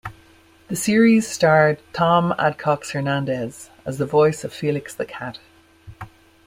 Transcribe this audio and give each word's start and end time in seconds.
The 0.67 0.75
series 0.75 1.27
starred 1.27 1.79
Thom 1.93 2.33
Adcox-Hernandez 2.39 3.69
as 3.85 3.99
the 3.99 4.07
voice 4.07 4.43
of 4.43 4.51
Felix 4.51 4.95
the 4.95 5.05
Cat. 5.05 5.37